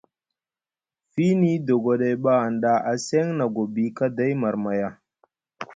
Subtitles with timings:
[1.11, 4.89] Fiini dogoɗay ɓa hanɗa a seŋ na gobi kaday marmaya.